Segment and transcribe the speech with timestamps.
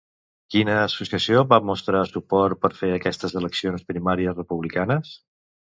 [0.53, 5.19] Quina associació va mostrar suport per fer aquestes eleccions primàries republicanes?